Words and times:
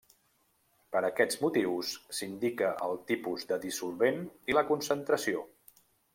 Per 0.95 1.01
aquests 1.09 1.37
motius 1.43 1.91
s'indica 2.21 2.71
el 2.87 2.97
tipus 3.13 3.47
de 3.53 3.61
dissolvent 3.67 4.19
i 4.55 4.59
la 4.61 4.67
concentració. 4.73 5.47